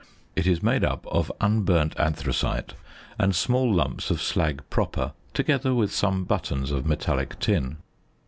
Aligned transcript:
It 0.35 0.47
is 0.47 0.63
made 0.63 0.83
up 0.83 1.05
of 1.05 1.31
unburnt 1.39 1.93
anthracite 1.99 2.73
and 3.19 3.35
small 3.35 3.71
lumps 3.71 4.09
of 4.09 4.19
slag 4.19 4.63
proper 4.71 5.13
together 5.35 5.75
with 5.75 5.93
some 5.93 6.23
buttons 6.23 6.71
of 6.71 6.87
metallic 6.87 7.37
tin. 7.39 7.77